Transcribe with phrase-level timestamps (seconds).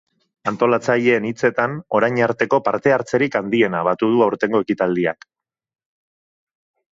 [0.51, 5.29] Antolatzaileen hitzetan, orain arteko parte hartzerik handiena batu du aurtengo ekitaldiak.